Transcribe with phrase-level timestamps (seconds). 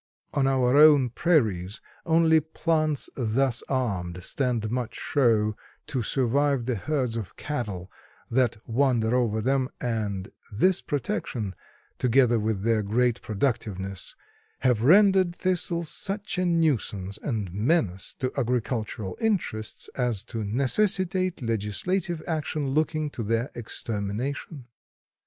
[0.33, 7.17] On our own prairies only plants thus armed stand much show to survive the herds
[7.17, 7.91] of cattle
[8.27, 11.53] that wander over them, and this protection,
[11.99, 14.15] together with their great productiveness,
[14.61, 22.23] have rendered Thistles such a nuisance and menace to agricultural interests as to necessitate legislative
[22.27, 24.65] action looking to their extermination.